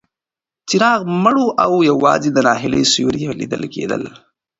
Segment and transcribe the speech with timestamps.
[0.69, 4.03] څراغ مړ و او یوازې د ناهیلۍ سیوري لیدل کېدل.